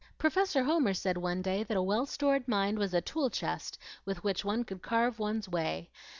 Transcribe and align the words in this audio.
"Professor 0.17 0.63
Homer 0.63 0.95
said 0.95 1.15
one 1.15 1.43
day 1.43 1.61
that 1.61 1.77
a 1.77 1.81
well 1.83 2.07
stored 2.07 2.47
mind 2.47 2.79
was 2.79 2.91
a 2.95 3.01
tool 3.01 3.29
chest 3.29 3.77
with 4.03 4.23
which 4.23 4.43
one 4.43 4.63
could 4.63 4.81
carve 4.81 5.19
one's 5.19 5.47
way. 5.47 5.91